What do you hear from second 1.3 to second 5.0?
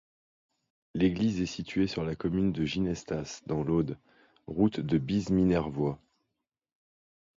est située sur la commune de Ginestas dans l'Aude, route de